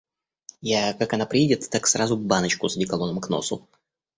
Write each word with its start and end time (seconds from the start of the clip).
Я, 0.63 0.93
как 0.93 1.13
она 1.13 1.27
придет, 1.27 1.69
так 1.69 1.85
сразу 1.85 2.17
баночку 2.17 2.67
с 2.67 2.75
одеколоном 2.75 3.21
к 3.21 3.29
носу. 3.29 3.67